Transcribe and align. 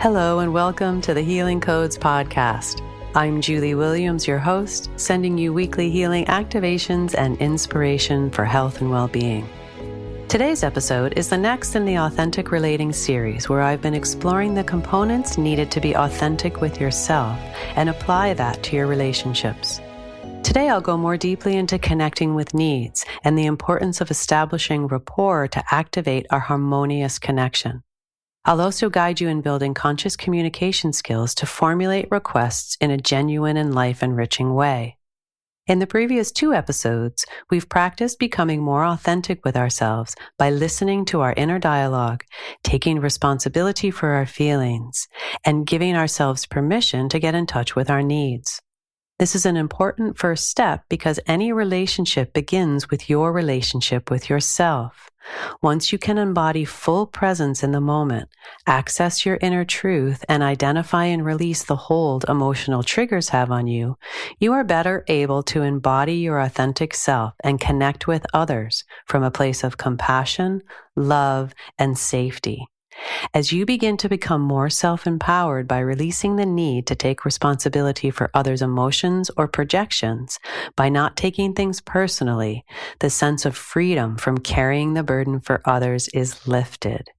Hello, 0.00 0.38
and 0.38 0.52
welcome 0.52 1.00
to 1.00 1.12
the 1.12 1.22
Healing 1.22 1.60
Codes 1.60 1.98
Podcast. 1.98 2.80
I'm 3.16 3.40
Julie 3.40 3.74
Williams, 3.74 4.28
your 4.28 4.38
host, 4.38 4.88
sending 4.94 5.36
you 5.36 5.52
weekly 5.52 5.90
healing 5.90 6.24
activations 6.26 7.16
and 7.18 7.36
inspiration 7.38 8.30
for 8.30 8.44
health 8.44 8.80
and 8.80 8.90
well 8.90 9.08
being. 9.08 9.48
Today's 10.28 10.62
episode 10.62 11.18
is 11.18 11.30
the 11.30 11.36
next 11.36 11.74
in 11.74 11.84
the 11.84 11.98
Authentic 11.98 12.52
Relating 12.52 12.92
series, 12.92 13.48
where 13.48 13.60
I've 13.60 13.82
been 13.82 13.92
exploring 13.92 14.54
the 14.54 14.62
components 14.62 15.36
needed 15.36 15.72
to 15.72 15.80
be 15.80 15.96
authentic 15.96 16.60
with 16.60 16.80
yourself 16.80 17.36
and 17.74 17.88
apply 17.88 18.34
that 18.34 18.62
to 18.62 18.76
your 18.76 18.86
relationships. 18.86 19.80
Today, 20.44 20.68
I'll 20.68 20.80
go 20.80 20.96
more 20.96 21.16
deeply 21.16 21.56
into 21.56 21.76
connecting 21.76 22.36
with 22.36 22.54
needs 22.54 23.04
and 23.24 23.36
the 23.36 23.46
importance 23.46 24.00
of 24.00 24.12
establishing 24.12 24.86
rapport 24.86 25.48
to 25.48 25.64
activate 25.72 26.26
our 26.30 26.38
harmonious 26.38 27.18
connection. 27.18 27.82
I'll 28.48 28.62
also 28.62 28.88
guide 28.88 29.20
you 29.20 29.28
in 29.28 29.42
building 29.42 29.74
conscious 29.74 30.16
communication 30.16 30.94
skills 30.94 31.34
to 31.34 31.44
formulate 31.44 32.10
requests 32.10 32.78
in 32.80 32.90
a 32.90 32.96
genuine 32.96 33.58
and 33.58 33.74
life 33.74 34.02
enriching 34.02 34.54
way. 34.54 34.96
In 35.66 35.80
the 35.80 35.86
previous 35.86 36.32
two 36.32 36.54
episodes, 36.54 37.26
we've 37.50 37.68
practiced 37.68 38.18
becoming 38.18 38.62
more 38.62 38.86
authentic 38.86 39.44
with 39.44 39.54
ourselves 39.54 40.14
by 40.38 40.48
listening 40.48 41.04
to 41.04 41.20
our 41.20 41.34
inner 41.36 41.58
dialogue, 41.58 42.24
taking 42.64 43.00
responsibility 43.00 43.90
for 43.90 44.12
our 44.12 44.24
feelings, 44.24 45.08
and 45.44 45.66
giving 45.66 45.94
ourselves 45.94 46.46
permission 46.46 47.10
to 47.10 47.18
get 47.18 47.34
in 47.34 47.44
touch 47.44 47.76
with 47.76 47.90
our 47.90 48.02
needs. 48.02 48.62
This 49.18 49.34
is 49.34 49.46
an 49.46 49.56
important 49.56 50.16
first 50.16 50.48
step 50.48 50.84
because 50.88 51.18
any 51.26 51.52
relationship 51.52 52.32
begins 52.32 52.88
with 52.88 53.10
your 53.10 53.32
relationship 53.32 54.12
with 54.12 54.30
yourself. 54.30 55.10
Once 55.60 55.90
you 55.90 55.98
can 55.98 56.18
embody 56.18 56.64
full 56.64 57.04
presence 57.04 57.64
in 57.64 57.72
the 57.72 57.80
moment, 57.80 58.28
access 58.68 59.26
your 59.26 59.36
inner 59.42 59.64
truth, 59.64 60.24
and 60.28 60.44
identify 60.44 61.06
and 61.06 61.24
release 61.24 61.64
the 61.64 61.74
hold 61.74 62.26
emotional 62.28 62.84
triggers 62.84 63.30
have 63.30 63.50
on 63.50 63.66
you, 63.66 63.98
you 64.38 64.52
are 64.52 64.62
better 64.62 65.04
able 65.08 65.42
to 65.42 65.62
embody 65.62 66.14
your 66.14 66.38
authentic 66.38 66.94
self 66.94 67.34
and 67.42 67.60
connect 67.60 68.06
with 68.06 68.24
others 68.32 68.84
from 69.06 69.24
a 69.24 69.32
place 69.32 69.64
of 69.64 69.76
compassion, 69.76 70.62
love, 70.94 71.54
and 71.76 71.98
safety. 71.98 72.68
As 73.34 73.52
you 73.52 73.66
begin 73.66 73.96
to 73.98 74.08
become 74.08 74.40
more 74.40 74.70
self 74.70 75.06
empowered 75.06 75.68
by 75.68 75.78
releasing 75.78 76.36
the 76.36 76.46
need 76.46 76.86
to 76.86 76.94
take 76.94 77.24
responsibility 77.24 78.10
for 78.10 78.30
others' 78.34 78.62
emotions 78.62 79.30
or 79.36 79.48
projections, 79.48 80.38
by 80.76 80.88
not 80.88 81.16
taking 81.16 81.52
things 81.52 81.80
personally, 81.80 82.64
the 83.00 83.10
sense 83.10 83.44
of 83.44 83.56
freedom 83.56 84.16
from 84.16 84.38
carrying 84.38 84.94
the 84.94 85.02
burden 85.02 85.40
for 85.40 85.62
others 85.64 86.08
is 86.08 86.46
lifted. 86.46 87.10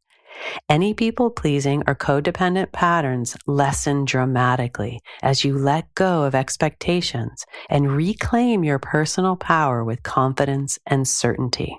Any 0.69 0.93
people 0.93 1.29
pleasing 1.29 1.83
or 1.87 1.95
codependent 1.95 2.71
patterns 2.71 3.35
lessen 3.45 4.05
dramatically 4.05 4.99
as 5.21 5.43
you 5.43 5.57
let 5.57 5.93
go 5.95 6.23
of 6.23 6.35
expectations 6.35 7.45
and 7.69 7.91
reclaim 7.91 8.63
your 8.63 8.79
personal 8.79 9.35
power 9.35 9.83
with 9.83 10.03
confidence 10.03 10.79
and 10.85 11.07
certainty. 11.07 11.77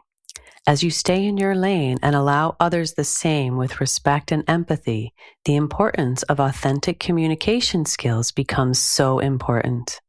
As 0.66 0.83
you 0.83 0.91
stay 0.91 1.25
in 1.25 1.39
your 1.39 1.55
lane 1.55 1.97
and 2.03 2.14
allow 2.14 2.55
others 2.61 2.92
the 2.92 3.05
same 3.05 3.56
with 3.56 3.80
respect 3.80 4.30
and 4.30 4.44
empathy, 4.47 5.14
the 5.47 5.56
importance 5.56 6.22
of 6.25 6.39
authentic 6.39 7.00
communication 7.00 7.86
skills 7.86 8.30
becomes 8.30 8.78
so 8.78 9.20
important. 9.20 10.00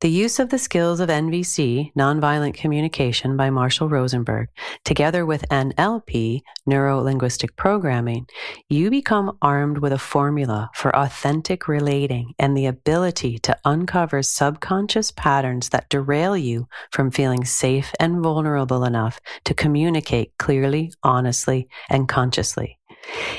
The 0.00 0.10
use 0.10 0.38
of 0.38 0.50
the 0.50 0.58
skills 0.58 1.00
of 1.00 1.08
NVC, 1.08 1.92
nonviolent 1.94 2.54
communication 2.54 3.36
by 3.36 3.50
Marshall 3.50 3.88
Rosenberg, 3.88 4.48
together 4.84 5.24
with 5.24 5.48
NLP, 5.50 6.42
neuro 6.66 7.00
linguistic 7.00 7.56
programming, 7.56 8.26
you 8.68 8.90
become 8.90 9.36
armed 9.40 9.78
with 9.78 9.92
a 9.92 9.98
formula 9.98 10.70
for 10.74 10.94
authentic 10.94 11.68
relating 11.68 12.34
and 12.38 12.56
the 12.56 12.66
ability 12.66 13.38
to 13.38 13.56
uncover 13.64 14.22
subconscious 14.22 15.10
patterns 15.10 15.70
that 15.70 15.88
derail 15.88 16.36
you 16.36 16.68
from 16.90 17.10
feeling 17.10 17.44
safe 17.44 17.92
and 17.98 18.22
vulnerable 18.22 18.84
enough 18.84 19.20
to 19.44 19.54
communicate 19.54 20.36
clearly, 20.38 20.92
honestly, 21.02 21.68
and 21.88 22.08
consciously. 22.08 22.78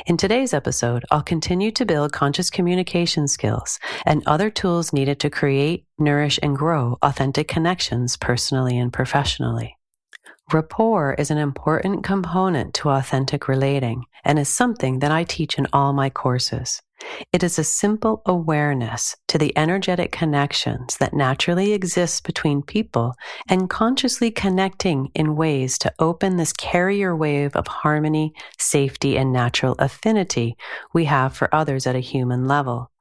In 0.06 0.18
today's 0.18 0.54
episode, 0.54 1.06
I'll 1.10 1.24
continue 1.24 1.72
to 1.72 1.86
build 1.86 2.14
conscious 2.14 2.50
communication 2.50 3.28
skills 3.28 3.80
and 4.06 4.22
other 4.26 4.50
tools 4.50 4.94
needed 4.94 5.20
to 5.22 5.30
create, 5.30 5.86
nourish, 5.98 6.40
and 6.44 6.56
grow 6.56 6.98
authentic 7.02 7.48
connections 7.48 8.18
personally 8.18 8.78
and 8.78 8.94
professionally. 8.94 9.78
Rapport 10.54 11.16
is 11.16 11.32
an 11.32 11.40
important 11.40 12.04
component 12.04 12.76
to 12.76 12.90
authentic 12.90 13.48
relating 13.48 14.06
and 14.24 14.38
is 14.38 14.48
something 14.48 15.00
that 15.00 15.12
I 15.12 15.24
teach 15.24 15.58
in 15.58 15.66
all 15.74 15.92
my 15.92 16.12
courses. 16.12 16.84
It 17.32 17.44
is 17.44 17.60
a 17.60 17.64
simple 17.64 18.22
awareness 18.26 19.16
to 19.28 19.38
the 19.38 19.58
energetic 19.58 20.12
connections 20.12 20.98
that 20.98 21.14
naturally 21.14 21.74
exist 21.74 22.24
between 22.24 22.62
people 22.62 23.16
and 23.50 23.70
consciously 23.70 24.32
connecting 24.32 25.10
in 25.14 25.36
ways 25.36 25.78
to 25.80 25.94
open 26.00 26.38
this 26.38 26.54
carrier 26.54 27.16
wave 27.16 27.56
of 27.56 27.68
harmony, 27.68 28.34
safety, 28.58 29.18
and 29.18 29.34
natural 29.34 29.76
affinity 29.80 30.56
we 30.94 31.06
have 31.06 31.36
for 31.36 31.54
others 31.54 31.86
at 31.86 31.96
a 31.96 32.00
human 32.00 32.48
level. 32.48 32.92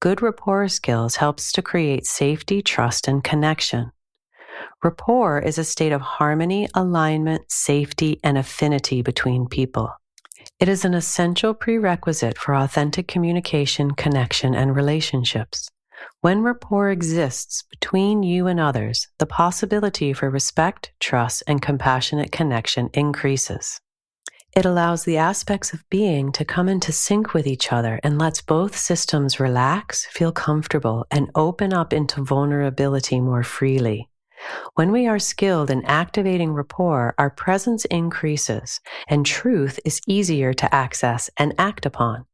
Good 0.00 0.22
rapport 0.22 0.68
skills 0.68 1.16
helps 1.16 1.52
to 1.52 1.62
create 1.62 2.06
safety, 2.06 2.62
trust, 2.62 3.06
and 3.06 3.22
connection. 3.22 3.92
Rapport 4.82 5.38
is 5.38 5.58
a 5.58 5.64
state 5.64 5.92
of 5.92 6.00
harmony, 6.00 6.68
alignment, 6.74 7.50
safety, 7.50 8.18
and 8.24 8.36
affinity 8.36 9.02
between 9.02 9.46
people. 9.46 9.94
It 10.60 10.68
is 10.68 10.84
an 10.84 10.92
essential 10.92 11.54
prerequisite 11.54 12.36
for 12.36 12.54
authentic 12.54 13.08
communication, 13.08 13.92
connection, 13.92 14.54
and 14.54 14.76
relationships. 14.76 15.70
When 16.20 16.42
rapport 16.42 16.90
exists 16.90 17.64
between 17.70 18.22
you 18.22 18.46
and 18.46 18.60
others, 18.60 19.08
the 19.18 19.24
possibility 19.24 20.12
for 20.12 20.28
respect, 20.28 20.92
trust, 21.00 21.42
and 21.46 21.62
compassionate 21.62 22.30
connection 22.30 22.90
increases. 22.92 23.80
It 24.54 24.66
allows 24.66 25.04
the 25.04 25.16
aspects 25.16 25.72
of 25.72 25.88
being 25.88 26.30
to 26.32 26.44
come 26.44 26.68
into 26.68 26.92
sync 26.92 27.32
with 27.32 27.46
each 27.46 27.72
other 27.72 27.98
and 28.02 28.18
lets 28.18 28.42
both 28.42 28.76
systems 28.76 29.40
relax, 29.40 30.04
feel 30.10 30.30
comfortable, 30.30 31.06
and 31.10 31.30
open 31.34 31.72
up 31.72 31.94
into 31.94 32.22
vulnerability 32.22 33.18
more 33.18 33.44
freely. 33.44 34.10
When 34.74 34.92
we 34.92 35.06
are 35.06 35.18
skilled 35.18 35.70
in 35.70 35.84
activating 35.84 36.52
rapport, 36.52 37.14
our 37.18 37.30
presence 37.30 37.84
increases 37.86 38.80
and 39.08 39.26
truth 39.26 39.78
is 39.84 40.00
easier 40.06 40.52
to 40.54 40.74
access 40.74 41.28
and 41.36 41.54
act 41.58 41.86
upon. 41.86 42.24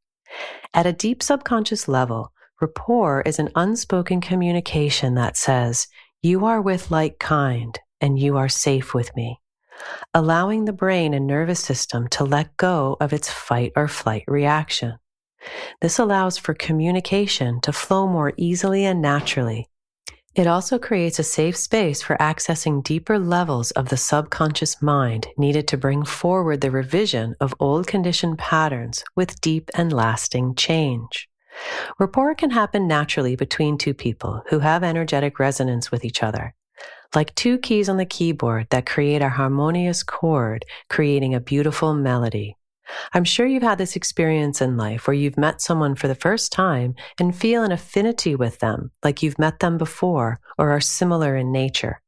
At 0.73 0.85
a 0.85 0.93
deep 0.93 1.23
subconscious 1.23 1.87
level, 1.87 2.31
rapport 2.61 3.21
is 3.21 3.39
an 3.39 3.49
unspoken 3.55 4.21
communication 4.21 5.15
that 5.15 5.37
says, 5.37 5.87
You 6.21 6.45
are 6.45 6.61
with 6.61 6.91
like 6.91 7.19
kind 7.19 7.77
and 7.99 8.19
you 8.19 8.37
are 8.37 8.49
safe 8.49 8.93
with 8.93 9.15
me, 9.15 9.39
allowing 10.13 10.65
the 10.65 10.73
brain 10.73 11.13
and 11.13 11.27
nervous 11.27 11.59
system 11.59 12.07
to 12.09 12.23
let 12.23 12.57
go 12.57 12.97
of 12.99 13.13
its 13.13 13.31
fight 13.31 13.73
or 13.75 13.87
flight 13.87 14.23
reaction. 14.27 14.97
This 15.81 15.99
allows 15.99 16.37
for 16.37 16.53
communication 16.53 17.61
to 17.61 17.71
flow 17.71 18.07
more 18.07 18.33
easily 18.37 18.85
and 18.85 19.01
naturally 19.01 19.69
it 20.37 20.45
also 20.45 20.77
creates 20.77 21.17
a 21.17 21.23
safe 21.23 21.57
space 21.57 22.03
for 22.03 22.15
accessing 22.17 22.83
deeper 22.83 23.17
levels 23.17 23.71
of 23.71 23.89
the 23.89 23.97
subconscious 23.97 24.83
mind 24.83 25.25
needed 25.35 25.67
to 25.67 25.77
bring 25.77 26.05
forward 26.05 26.61
the 26.61 26.69
revision 26.69 27.35
of 27.39 27.55
old 27.59 27.87
conditioned 27.87 28.37
patterns 28.37 29.03
with 29.15 29.41
deep 29.41 29.71
and 29.73 29.91
lasting 29.91 30.53
change. 30.53 31.27
Rapport 31.97 32.35
can 32.35 32.51
happen 32.51 32.87
naturally 32.87 33.35
between 33.35 33.79
two 33.79 33.95
people 33.95 34.43
who 34.49 34.59
have 34.59 34.83
energetic 34.83 35.39
resonance 35.39 35.91
with 35.91 36.05
each 36.05 36.21
other. 36.21 36.53
Like 37.15 37.33
two 37.33 37.57
keys 37.57 37.89
on 37.89 37.97
the 37.97 38.05
keyboard 38.05 38.67
that 38.69 38.85
create 38.85 39.23
a 39.23 39.29
harmonious 39.29 40.03
chord, 40.03 40.65
creating 40.87 41.33
a 41.33 41.39
beautiful 41.39 41.95
melody. 41.95 42.55
I'm 43.13 43.23
sure 43.23 43.45
you've 43.45 43.63
had 43.63 43.77
this 43.77 43.95
experience 43.95 44.61
in 44.61 44.77
life 44.77 45.07
where 45.07 45.13
you've 45.13 45.37
met 45.37 45.61
someone 45.61 45.95
for 45.95 46.07
the 46.07 46.15
first 46.15 46.51
time 46.51 46.95
and 47.19 47.35
feel 47.35 47.63
an 47.63 47.71
affinity 47.71 48.35
with 48.35 48.59
them, 48.59 48.91
like 49.03 49.21
you've 49.21 49.39
met 49.39 49.59
them 49.59 49.77
before 49.77 50.39
or 50.57 50.71
are 50.71 50.81
similar 50.81 51.35
in 51.35 51.51
nature. 51.51 52.01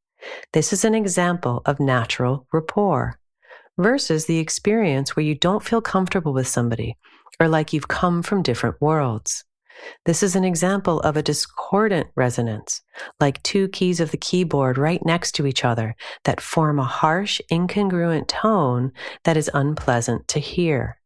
This 0.53 0.73
is 0.73 0.85
an 0.85 0.95
example 0.95 1.61
of 1.65 1.79
natural 1.79 2.47
rapport 2.51 3.19
versus 3.77 4.25
the 4.25 4.39
experience 4.39 5.15
where 5.15 5.25
you 5.25 5.35
don't 5.35 5.63
feel 5.63 5.81
comfortable 5.81 6.33
with 6.33 6.47
somebody 6.47 6.97
or 7.39 7.47
like 7.47 7.71
you've 7.71 7.87
come 7.87 8.21
from 8.21 8.43
different 8.43 8.81
worlds. 8.81 9.45
This 10.05 10.23
is 10.23 10.35
an 10.35 10.43
example 10.43 10.99
of 11.01 11.17
a 11.17 11.23
discordant 11.23 12.07
resonance, 12.15 12.81
like 13.19 13.41
two 13.43 13.67
keys 13.69 13.99
of 13.99 14.11
the 14.11 14.17
keyboard 14.17 14.77
right 14.77 15.03
next 15.05 15.33
to 15.33 15.45
each 15.45 15.63
other 15.65 15.95
that 16.25 16.41
form 16.41 16.79
a 16.79 16.83
harsh, 16.83 17.41
incongruent 17.51 18.27
tone 18.27 18.91
that 19.23 19.37
is 19.37 19.51
unpleasant 19.53 20.27
to 20.29 20.39
hear. 20.39 20.99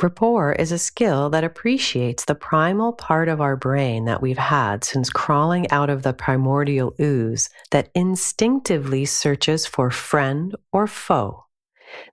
Rapport 0.00 0.52
is 0.52 0.70
a 0.70 0.78
skill 0.78 1.28
that 1.30 1.42
appreciates 1.42 2.24
the 2.24 2.36
primal 2.36 2.92
part 2.92 3.28
of 3.28 3.40
our 3.40 3.56
brain 3.56 4.04
that 4.04 4.22
we've 4.22 4.38
had 4.38 4.84
since 4.84 5.10
crawling 5.10 5.68
out 5.72 5.90
of 5.90 6.04
the 6.04 6.12
primordial 6.12 6.94
ooze 7.00 7.50
that 7.72 7.90
instinctively 7.96 9.04
searches 9.04 9.66
for 9.66 9.90
friend 9.90 10.54
or 10.72 10.86
foe. 10.86 11.46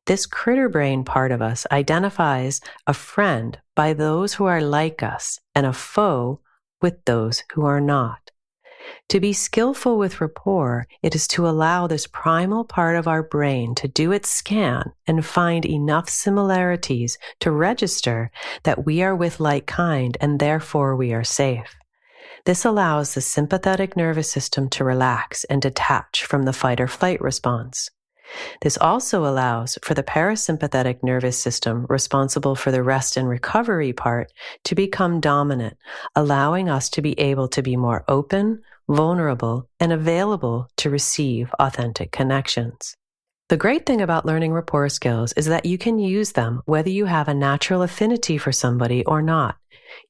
This 0.08 0.25
critter 0.25 0.68
brain 0.68 1.04
part 1.04 1.31
of 1.31 1.44
us 1.44 1.68
identifies 1.72 2.60
a 2.88 2.94
friend 2.94 3.60
by 3.75 3.94
those 3.94 4.36
who 4.36 4.45
are 4.45 4.62
like 4.62 5.04
us 5.04 5.39
and 5.54 5.66
a 5.66 5.74
foe 5.74 6.39
with 6.81 7.04
those 7.06 7.44
who 7.54 7.66
are 7.66 7.81
not. 7.81 8.31
To 9.10 9.19
be 9.19 9.33
skillful 9.33 9.98
with 9.98 10.22
rapport, 10.22 10.88
it 11.01 11.16
is 11.16 11.27
to 11.30 11.48
allow 11.48 11.88
this 11.88 12.07
primal 12.07 12.63
part 12.63 12.95
of 12.95 13.07
our 13.07 13.24
brain 13.24 13.75
to 13.75 13.88
do 13.88 14.12
its 14.12 14.30
scan 14.30 14.92
and 15.07 15.25
find 15.25 15.66
enough 15.66 16.10
similarities 16.10 17.18
to 17.39 17.51
register 17.51 18.31
that 18.63 18.86
we 18.86 19.01
are 19.01 19.16
with 19.16 19.39
like 19.39 19.66
kind 19.66 20.18
and 20.22 20.39
therefore 20.39 20.95
we 20.95 21.13
are 21.13 21.24
safe. 21.24 21.75
This 22.45 22.63
allows 22.63 23.13
the 23.13 23.22
sympathetic 23.22 23.98
nervous 23.98 24.30
system 24.30 24.69
to 24.69 24.83
relax 24.83 25.45
and 25.45 25.62
detach 25.62 26.24
from 26.24 26.44
the 26.44 26.54
fight 26.54 26.80
or 26.80 26.88
flight 26.88 27.19
response. 27.22 27.89
This 28.62 28.77
also 28.77 29.25
allows 29.25 29.77
for 29.81 29.94
the 29.94 30.04
parasympathetic 30.04 31.04
nervous 31.04 31.38
system 31.38 31.86
responsible 31.89 32.56
for 32.56 32.72
the 32.72 32.83
rest 32.83 33.18
and 33.18 33.27
recovery 33.27 33.94
part 33.94 34.31
to 34.66 34.75
become 34.75 35.19
dominant, 35.19 35.77
allowing 36.16 36.69
us 36.69 36.89
to 36.92 37.01
be 37.01 37.19
able 37.19 37.48
to 37.50 37.62
be 37.62 37.75
more 37.75 38.04
open, 38.07 38.62
vulnerable, 38.88 39.69
and 39.80 39.92
available 39.92 40.69
to 40.77 40.89
receive 40.89 41.54
authentic 41.60 42.12
connections. 42.12 42.95
The 43.48 43.57
great 43.57 43.86
thing 43.86 44.01
about 44.01 44.25
learning 44.25 44.54
rapport 44.54 44.89
skills 44.89 45.31
is 45.33 45.45
that 45.45 45.68
you 45.68 45.77
can 45.77 46.00
use 46.00 46.31
them 46.31 46.63
whether 46.66 46.89
you 46.89 47.06
have 47.06 47.27
a 47.27 47.33
natural 47.33 47.83
affinity 47.83 48.39
for 48.39 48.51
somebody 48.51 49.06
or 49.06 49.22
not. 49.22 49.57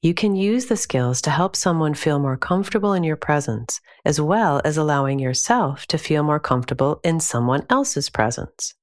You 0.02 0.14
can 0.14 0.36
use 0.36 0.66
the 0.66 0.76
skills 0.76 1.20
to 1.22 1.30
help 1.30 1.56
someone 1.56 1.94
feel 1.94 2.18
more 2.18 2.36
comfortable 2.36 2.92
in 2.92 3.04
your 3.04 3.16
presence, 3.16 3.80
as 4.04 4.20
well 4.20 4.60
as 4.64 4.76
allowing 4.76 5.18
yourself 5.18 5.86
to 5.86 5.98
feel 5.98 6.22
more 6.22 6.40
comfortable 6.40 7.00
in 7.02 7.20
someone 7.20 7.66
else's 7.70 8.10
presence. 8.10 8.74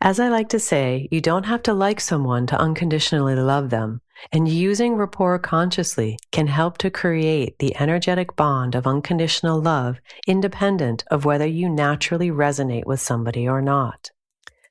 As 0.00 0.20
I 0.20 0.28
like 0.28 0.50
to 0.50 0.60
say, 0.60 1.08
you 1.10 1.20
don't 1.20 1.46
have 1.46 1.62
to 1.62 1.72
like 1.72 2.00
someone 2.00 2.46
to 2.48 2.60
unconditionally 2.60 3.34
love 3.34 3.70
them, 3.70 4.02
and 4.30 4.46
using 4.46 4.94
rapport 4.94 5.38
consciously 5.38 6.18
can 6.32 6.46
help 6.48 6.76
to 6.78 6.90
create 6.90 7.58
the 7.58 7.74
energetic 7.76 8.36
bond 8.36 8.74
of 8.74 8.86
unconditional 8.86 9.60
love 9.60 9.98
independent 10.26 11.02
of 11.10 11.24
whether 11.24 11.46
you 11.46 11.68
naturally 11.68 12.30
resonate 12.30 12.84
with 12.84 13.00
somebody 13.00 13.48
or 13.48 13.62
not. 13.62 14.10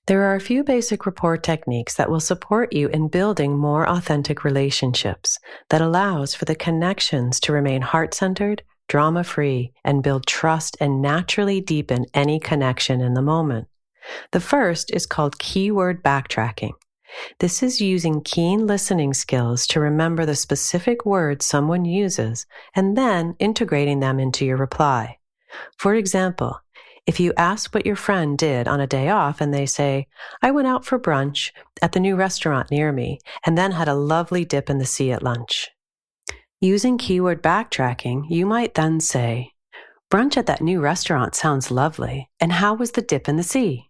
There 0.08 0.22
are 0.24 0.36
a 0.36 0.40
few 0.40 0.64
basic 0.64 1.08
rapport 1.08 1.38
techniques 1.38 1.96
that 1.96 2.12
will 2.12 2.20
support 2.20 2.74
you 2.74 2.90
in 2.90 3.08
building 3.08 3.58
more 3.58 3.90
authentic 3.90 4.44
relationships 4.44 5.40
that 5.70 5.82
allows 5.82 6.36
for 6.36 6.46
the 6.46 6.54
connections 6.54 7.40
to 7.40 7.52
remain 7.52 7.82
heart-centered, 7.82 8.62
drama-free, 8.88 9.74
and 9.84 10.04
build 10.04 10.28
trust 10.28 10.78
and 10.80 11.02
naturally 11.02 11.60
deepen 11.60 12.06
any 12.14 12.40
connection 12.40 13.02
in 13.02 13.16
the 13.16 13.24
moment. 13.24 13.68
The 14.32 14.40
first 14.40 14.94
is 14.94 15.08
called 15.08 15.40
keyword 15.40 16.04
backtracking. 16.04 16.74
This 17.40 17.64
is 17.64 17.82
using 17.82 18.22
keen 18.22 18.68
listening 18.68 19.16
skills 19.16 19.66
to 19.68 19.80
remember 19.80 20.24
the 20.24 20.36
specific 20.36 21.04
words 21.04 21.48
someone 21.48 21.84
uses 21.84 22.46
and 22.76 22.96
then 22.96 23.36
integrating 23.40 24.02
them 24.02 24.20
into 24.20 24.46
your 24.46 24.58
reply. 24.58 25.18
For 25.78 25.96
example, 25.96 26.60
if 27.06 27.20
you 27.20 27.34
ask 27.38 27.74
what 27.74 27.86
your 27.86 27.96
friend 27.96 28.38
did 28.38 28.68
on 28.68 28.80
a 28.80 28.88
day 28.88 29.10
off 29.10 29.40
and 29.40 29.54
they 29.54 29.66
say, 29.66 30.08
I 30.42 30.52
went 30.52 30.68
out 30.68 30.86
for 30.86 31.00
brunch 31.00 31.52
at 31.82 31.92
the 31.92 32.00
new 32.00 32.16
restaurant 32.16 32.72
near 32.72 32.92
me 32.92 33.20
and 33.46 33.58
then 33.58 33.72
had 33.72 33.88
a 33.88 33.94
lovely 33.94 34.44
dip 34.44 34.70
in 34.70 34.80
the 34.80 34.86
sea 34.86 35.12
at 35.12 35.24
lunch. 35.24 35.70
Using 36.62 36.98
keyword 36.98 37.44
backtracking, 37.44 38.24
you 38.30 38.46
might 38.46 38.74
then 38.74 39.00
say, 39.00 39.52
Brunch 40.12 40.38
at 40.38 40.46
that 40.46 40.62
new 40.62 40.80
restaurant 40.80 41.36
sounds 41.36 41.72
lovely. 41.72 42.30
And 42.40 42.52
how 42.52 42.76
was 42.76 42.92
the 42.92 43.02
dip 43.02 43.28
in 43.28 43.38
the 43.38 43.44
sea? 43.44 43.90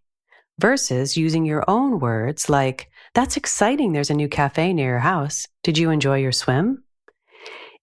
Versus 0.60 1.18
using 1.18 1.46
your 1.46 1.64
own 1.68 2.00
words 2.00 2.50
like, 2.50 2.90
That's 3.14 3.38
exciting. 3.38 3.92
There's 3.92 4.10
a 4.10 4.16
new 4.16 4.30
cafe 4.30 4.74
near 4.74 4.92
your 4.92 5.00
house. 5.00 5.46
Did 5.62 5.78
you 5.78 5.90
enjoy 5.90 6.20
your 6.20 6.32
swim? 6.32 6.85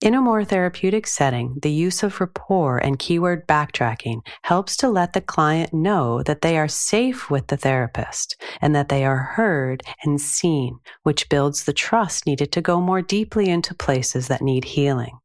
In 0.02 0.16
a 0.16 0.20
more 0.20 0.44
therapeutic 0.44 1.06
setting, 1.06 1.60
the 1.62 1.70
use 1.70 2.02
of 2.02 2.20
rapport 2.20 2.76
and 2.78 2.98
keyword 2.98 3.46
backtracking 3.46 4.26
helps 4.42 4.76
to 4.78 4.88
let 4.88 5.12
the 5.12 5.20
client 5.20 5.72
know 5.72 6.24
that 6.24 6.40
they 6.40 6.58
are 6.58 6.66
safe 6.66 7.30
with 7.30 7.46
the 7.46 7.56
therapist 7.56 8.34
and 8.60 8.74
that 8.74 8.88
they 8.88 9.04
are 9.04 9.18
heard 9.36 9.84
and 10.02 10.20
seen, 10.20 10.80
which 11.04 11.28
builds 11.28 11.62
the 11.62 11.72
trust 11.72 12.26
needed 12.26 12.50
to 12.50 12.60
go 12.60 12.80
more 12.80 13.00
deeply 13.00 13.48
into 13.48 13.76
places 13.76 14.26
that 14.26 14.42
need 14.42 14.64
healing. 14.64 15.20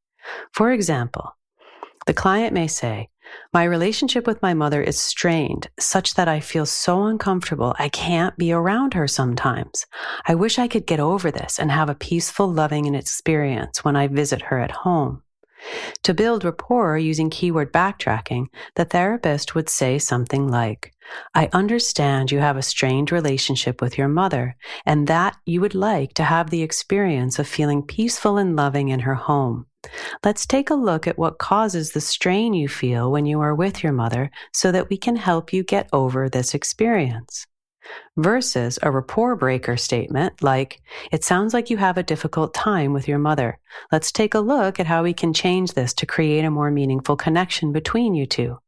For 0.53 0.71
example, 0.71 1.35
the 2.06 2.13
client 2.13 2.53
may 2.53 2.68
say, 2.68 3.09
my 3.53 3.63
relationship 3.63 4.27
with 4.27 4.41
my 4.41 4.53
mother 4.53 4.81
is 4.81 5.00
strained 5.00 5.69
such 5.79 6.15
that 6.15 6.27
I 6.27 6.39
feel 6.39 6.65
so 6.65 7.06
uncomfortable 7.06 7.75
I 7.79 7.89
can't 7.89 8.38
be 8.38 8.51
around 8.51 8.94
her 8.94 9.07
sometimes. 9.07 9.85
I 10.27 10.35
wish 10.35 10.59
I 10.59 10.68
could 10.68 10.85
get 10.85 11.00
over 11.00 11.31
this 11.31 11.59
and 11.59 11.71
have 11.71 11.89
a 11.89 11.95
peaceful, 11.95 12.47
loving 12.47 12.94
experience 12.95 13.83
when 13.83 13.95
I 13.95 14.07
visit 14.07 14.41
her 14.44 14.59
at 14.59 14.71
home. 14.71 15.24
To 16.04 16.13
build 16.13 16.44
rapport 16.44 16.98
using 16.98 17.30
keyword 17.30 17.74
backtracking, 17.74 18.45
the 18.75 18.86
therapist 18.86 19.56
would 19.56 19.69
say 19.69 20.00
something 20.00 20.48
like, 20.48 20.94
I 21.33 21.50
understand 21.54 22.31
you 22.31 22.39
have 22.39 22.57
a 22.57 22.62
strained 22.62 23.12
relationship 23.12 23.81
with 23.81 23.98
your 23.98 24.07
mother 24.07 24.56
and 24.86 25.07
that 25.07 25.36
you 25.45 25.62
would 25.62 25.75
like 25.75 26.13
to 26.15 26.24
have 26.24 26.50
the 26.50 26.63
experience 26.63 27.39
of 27.39 27.48
feeling 27.48 27.81
peaceful 27.83 28.38
and 28.38 28.56
loving 28.56 28.89
in 28.89 29.01
her 29.01 29.15
home. 29.15 29.65
Let's 30.24 30.45
take 30.45 30.69
a 30.69 30.75
look 30.75 31.07
at 31.07 31.18
what 31.18 31.39
causes 31.39 31.92
the 31.92 32.01
strain 32.01 32.54
you 32.54 32.68
feel 32.68 33.12
when 33.12 33.25
you 33.25 33.39
are 33.39 33.56
with 33.56 33.83
your 33.83 33.94
mother 33.94 34.31
so 34.54 34.71
that 34.71 34.89
we 34.89 34.98
can 34.98 35.15
help 35.15 35.54
you 35.54 35.63
get 35.63 35.89
over 35.94 36.30
this 36.30 36.54
experience. 36.54 37.45
Versus 38.18 38.80
a 38.81 38.92
rapport 38.92 39.36
breaker 39.36 39.78
statement 39.78 40.44
like, 40.44 40.81
It 41.12 41.24
sounds 41.24 41.54
like 41.54 41.69
you 41.69 41.78
have 41.78 41.98
a 41.98 42.04
difficult 42.04 42.54
time 42.54 42.94
with 42.94 43.07
your 43.07 43.19
mother. 43.19 43.60
Let's 43.92 44.12
take 44.12 44.34
a 44.34 44.39
look 44.39 44.80
at 44.80 44.88
how 44.88 45.04
we 45.04 45.13
can 45.13 45.34
change 45.34 45.74
this 45.74 45.94
to 45.95 46.06
create 46.06 46.44
a 46.44 46.51
more 46.51 46.72
meaningful 46.72 47.16
connection 47.16 47.72
between 47.72 48.13
you 48.13 48.25
two. 48.25 48.60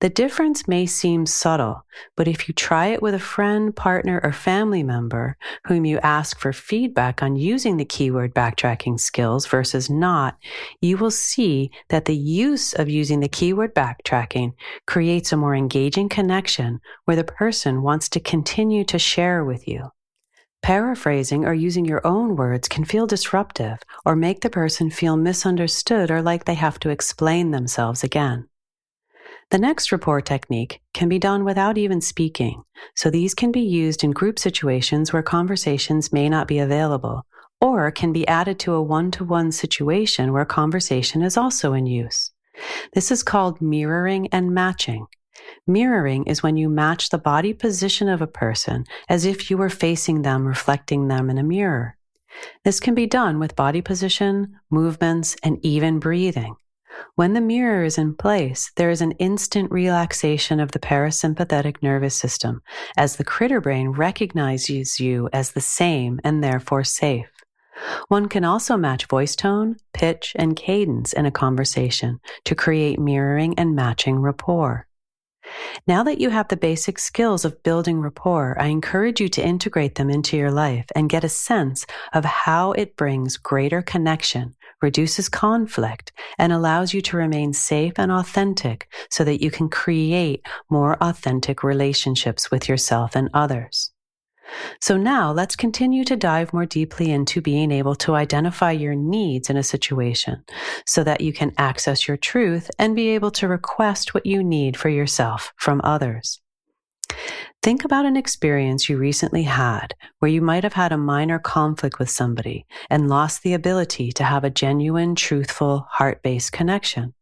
The 0.00 0.08
difference 0.08 0.68
may 0.68 0.86
seem 0.86 1.26
subtle, 1.26 1.84
but 2.16 2.28
if 2.28 2.48
you 2.48 2.54
try 2.54 2.86
it 2.86 3.02
with 3.02 3.14
a 3.14 3.18
friend, 3.18 3.74
partner, 3.74 4.20
or 4.22 4.32
family 4.32 4.82
member 4.82 5.36
whom 5.66 5.84
you 5.84 5.98
ask 5.98 6.38
for 6.38 6.52
feedback 6.52 7.22
on 7.22 7.36
using 7.36 7.76
the 7.76 7.84
keyword 7.84 8.34
backtracking 8.34 9.00
skills 9.00 9.46
versus 9.46 9.90
not, 9.90 10.38
you 10.80 10.96
will 10.96 11.10
see 11.10 11.70
that 11.88 12.04
the 12.04 12.16
use 12.16 12.72
of 12.74 12.88
using 12.88 13.20
the 13.20 13.28
keyword 13.28 13.74
backtracking 13.74 14.54
creates 14.86 15.32
a 15.32 15.36
more 15.36 15.54
engaging 15.54 16.08
connection 16.08 16.80
where 17.04 17.16
the 17.16 17.24
person 17.24 17.82
wants 17.82 18.08
to 18.08 18.20
continue 18.20 18.84
to 18.84 18.98
share 18.98 19.44
with 19.44 19.66
you. 19.66 19.90
Paraphrasing 20.62 21.44
or 21.44 21.54
using 21.54 21.84
your 21.84 22.04
own 22.06 22.36
words 22.36 22.68
can 22.68 22.84
feel 22.84 23.06
disruptive 23.06 23.78
or 24.04 24.16
make 24.16 24.40
the 24.40 24.50
person 24.50 24.90
feel 24.90 25.16
misunderstood 25.16 26.10
or 26.10 26.20
like 26.20 26.44
they 26.44 26.54
have 26.54 26.80
to 26.80 26.90
explain 26.90 27.52
themselves 27.52 28.02
again. 28.02 28.48
The 29.50 29.58
next 29.58 29.90
rapport 29.92 30.20
technique 30.20 30.82
can 30.92 31.08
be 31.08 31.18
done 31.18 31.42
without 31.42 31.78
even 31.78 32.02
speaking, 32.02 32.64
so 32.94 33.08
these 33.08 33.32
can 33.32 33.50
be 33.50 33.62
used 33.62 34.04
in 34.04 34.10
group 34.10 34.38
situations 34.38 35.10
where 35.10 35.22
conversations 35.22 36.12
may 36.12 36.28
not 36.28 36.46
be 36.46 36.58
available, 36.58 37.24
or 37.58 37.90
can 37.90 38.12
be 38.12 38.28
added 38.28 38.58
to 38.60 38.74
a 38.74 38.82
one 38.82 39.10
to 39.12 39.24
one 39.24 39.50
situation 39.50 40.34
where 40.34 40.44
conversation 40.44 41.22
is 41.22 41.38
also 41.38 41.72
in 41.72 41.86
use. 41.86 42.30
This 42.92 43.10
is 43.10 43.22
called 43.22 43.62
mirroring 43.62 44.28
and 44.32 44.52
matching. 44.52 45.06
Mirroring 45.66 46.24
is 46.24 46.42
when 46.42 46.58
you 46.58 46.68
match 46.68 47.08
the 47.08 47.16
body 47.16 47.54
position 47.54 48.08
of 48.10 48.20
a 48.20 48.26
person 48.26 48.84
as 49.08 49.24
if 49.24 49.50
you 49.50 49.56
were 49.56 49.70
facing 49.70 50.22
them, 50.22 50.46
reflecting 50.46 51.08
them 51.08 51.30
in 51.30 51.38
a 51.38 51.42
mirror. 51.42 51.96
This 52.64 52.80
can 52.80 52.94
be 52.94 53.06
done 53.06 53.38
with 53.38 53.56
body 53.56 53.80
position, 53.80 54.60
movements, 54.70 55.36
and 55.42 55.58
even 55.64 56.00
breathing. 56.00 56.56
When 57.14 57.32
the 57.32 57.40
mirror 57.40 57.84
is 57.84 57.98
in 57.98 58.14
place, 58.14 58.70
there 58.76 58.90
is 58.90 59.00
an 59.00 59.12
instant 59.12 59.70
relaxation 59.70 60.60
of 60.60 60.72
the 60.72 60.78
parasympathetic 60.78 61.82
nervous 61.82 62.14
system 62.14 62.62
as 62.96 63.16
the 63.16 63.24
critter 63.24 63.60
brain 63.60 63.88
recognizes 63.88 65.00
you 65.00 65.28
as 65.32 65.52
the 65.52 65.60
same 65.60 66.20
and 66.24 66.42
therefore 66.42 66.84
safe. 66.84 67.30
One 68.08 68.28
can 68.28 68.44
also 68.44 68.76
match 68.76 69.06
voice 69.06 69.36
tone, 69.36 69.76
pitch, 69.92 70.32
and 70.36 70.56
cadence 70.56 71.12
in 71.12 71.26
a 71.26 71.30
conversation 71.30 72.20
to 72.44 72.54
create 72.54 72.98
mirroring 72.98 73.54
and 73.58 73.74
matching 73.74 74.18
rapport. 74.18 74.88
Now 75.86 76.02
that 76.02 76.20
you 76.20 76.30
have 76.30 76.48
the 76.48 76.56
basic 76.56 76.98
skills 76.98 77.44
of 77.44 77.62
building 77.62 78.00
rapport, 78.00 78.56
I 78.60 78.66
encourage 78.66 79.20
you 79.20 79.28
to 79.30 79.44
integrate 79.44 79.94
them 79.94 80.10
into 80.10 80.36
your 80.36 80.50
life 80.50 80.86
and 80.94 81.08
get 81.08 81.24
a 81.24 81.28
sense 81.28 81.86
of 82.12 82.24
how 82.24 82.72
it 82.72 82.96
brings 82.96 83.36
greater 83.36 83.80
connection, 83.80 84.54
reduces 84.82 85.28
conflict, 85.28 86.12
and 86.38 86.52
allows 86.52 86.94
you 86.94 87.00
to 87.02 87.16
remain 87.16 87.52
safe 87.52 87.94
and 87.96 88.12
authentic 88.12 88.88
so 89.10 89.24
that 89.24 89.42
you 89.42 89.50
can 89.50 89.68
create 89.68 90.46
more 90.70 90.96
authentic 91.00 91.62
relationships 91.62 92.50
with 92.50 92.68
yourself 92.68 93.16
and 93.16 93.28
others. 93.34 93.90
So 94.80 94.96
now 94.96 95.32
let's 95.32 95.56
continue 95.56 96.04
to 96.04 96.16
dive 96.16 96.52
more 96.52 96.66
deeply 96.66 97.10
into 97.10 97.40
being 97.40 97.70
able 97.70 97.94
to 97.96 98.14
identify 98.14 98.72
your 98.72 98.94
needs 98.94 99.50
in 99.50 99.56
a 99.56 99.62
situation 99.62 100.42
so 100.86 101.04
that 101.04 101.20
you 101.20 101.32
can 101.32 101.52
access 101.58 102.08
your 102.08 102.16
truth 102.16 102.70
and 102.78 102.96
be 102.96 103.08
able 103.08 103.30
to 103.32 103.48
request 103.48 104.14
what 104.14 104.26
you 104.26 104.42
need 104.42 104.76
for 104.76 104.88
yourself 104.88 105.52
from 105.56 105.80
others. 105.84 106.40
Think 107.62 107.84
about 107.84 108.06
an 108.06 108.16
experience 108.16 108.88
you 108.88 108.96
recently 108.96 109.42
had 109.42 109.94
where 110.20 110.30
you 110.30 110.40
might 110.40 110.62
have 110.62 110.74
had 110.74 110.92
a 110.92 110.98
minor 110.98 111.38
conflict 111.38 111.98
with 111.98 112.08
somebody 112.08 112.66
and 112.88 113.08
lost 113.08 113.42
the 113.42 113.52
ability 113.52 114.12
to 114.12 114.24
have 114.24 114.44
a 114.44 114.50
genuine, 114.50 115.14
truthful, 115.14 115.86
heart 115.90 116.22
based 116.22 116.52
connection. 116.52 117.14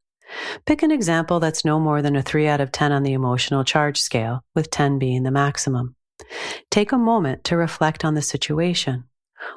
Pick 0.66 0.82
an 0.82 0.90
example 0.90 1.40
that's 1.40 1.64
no 1.64 1.80
more 1.80 2.02
than 2.02 2.16
a 2.16 2.22
3 2.22 2.46
out 2.48 2.60
of 2.60 2.72
10 2.72 2.92
on 2.92 3.02
the 3.02 3.12
emotional 3.12 3.64
charge 3.64 3.98
scale, 3.98 4.44
with 4.54 4.70
10 4.70 4.98
being 4.98 5.22
the 5.22 5.30
maximum. 5.30 5.94
Take 6.70 6.92
a 6.92 6.98
moment 6.98 7.44
to 7.44 7.56
reflect 7.56 8.04
on 8.04 8.14
the 8.14 8.22
situation. 8.22 9.04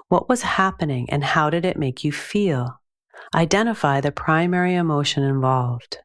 What 0.08 0.30
was 0.30 0.44
happening 0.44 1.10
and 1.10 1.24
how 1.24 1.50
did 1.50 1.66
it 1.66 1.78
make 1.78 2.04
you 2.04 2.12
feel? 2.12 2.80
Identify 3.34 4.02
the 4.02 4.12
primary 4.12 4.76
emotion 4.76 5.24
involved. 5.24 6.00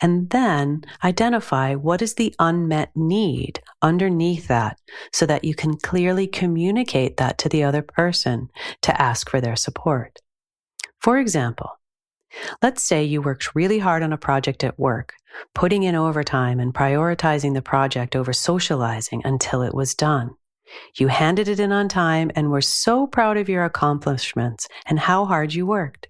And 0.00 0.30
then 0.30 0.82
identify 1.04 1.74
what 1.74 2.02
is 2.02 2.14
the 2.14 2.34
unmet 2.38 2.90
need 2.94 3.60
underneath 3.82 4.48
that 4.48 4.78
so 5.12 5.26
that 5.26 5.44
you 5.44 5.54
can 5.54 5.76
clearly 5.76 6.26
communicate 6.26 7.16
that 7.16 7.38
to 7.38 7.48
the 7.48 7.64
other 7.64 7.82
person 7.82 8.50
to 8.82 9.00
ask 9.00 9.28
for 9.28 9.40
their 9.40 9.56
support. 9.56 10.18
For 11.00 11.18
example, 11.18 11.78
let's 12.62 12.82
say 12.82 13.04
you 13.04 13.22
worked 13.22 13.54
really 13.54 13.78
hard 13.78 14.02
on 14.02 14.12
a 14.12 14.18
project 14.18 14.62
at 14.64 14.78
work, 14.78 15.14
putting 15.54 15.82
in 15.82 15.94
overtime 15.94 16.60
and 16.60 16.74
prioritizing 16.74 17.54
the 17.54 17.62
project 17.62 18.14
over 18.14 18.32
socializing 18.32 19.22
until 19.24 19.62
it 19.62 19.74
was 19.74 19.94
done. 19.94 20.30
You 20.96 21.08
handed 21.08 21.48
it 21.48 21.58
in 21.58 21.72
on 21.72 21.88
time 21.88 22.30
and 22.36 22.50
were 22.50 22.60
so 22.60 23.06
proud 23.06 23.36
of 23.36 23.48
your 23.48 23.64
accomplishments 23.64 24.68
and 24.86 24.98
how 24.98 25.24
hard 25.24 25.52
you 25.52 25.66
worked. 25.66 26.06